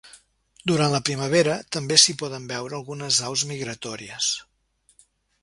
Durant 0.69 0.93
la 0.95 1.01
primavera 1.09 1.57
també 1.77 1.99
s’hi 2.05 2.15
poden 2.23 2.49
veure 2.53 2.79
algunes 2.79 3.21
aus 3.29 3.45
migratòries. 3.53 4.33